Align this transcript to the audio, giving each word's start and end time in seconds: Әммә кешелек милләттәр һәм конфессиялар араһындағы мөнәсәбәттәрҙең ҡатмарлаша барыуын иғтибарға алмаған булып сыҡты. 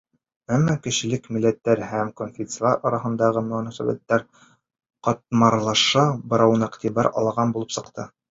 Әммә 0.53 0.75
кешелек 0.85 1.27
милләттәр 1.35 1.81
һәм 1.89 2.07
конфессиялар 2.21 2.79
араһындағы 2.89 3.43
мөнәсәбәттәрҙең 3.51 4.49
ҡатмарлаша 5.09 6.07
барыуын 6.33 6.67
иғтибарға 6.69 7.21
алмаған 7.23 7.55
булып 7.59 7.77
сыҡты. 7.77 8.09